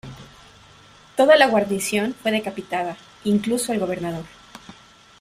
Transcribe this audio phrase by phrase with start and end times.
[1.15, 4.25] Toda la guarnición fue decapitada, incluido el gobernador.